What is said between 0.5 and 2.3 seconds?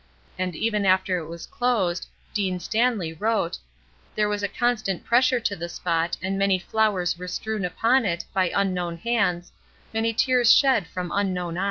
even after it was closed